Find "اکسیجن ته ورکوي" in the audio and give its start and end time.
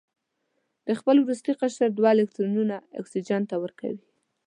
3.01-4.01